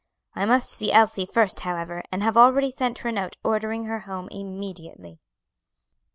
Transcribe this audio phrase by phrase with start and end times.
[0.33, 3.99] I must see Elsie first however, and have already sent her a note ordering her
[3.99, 5.19] home immediately."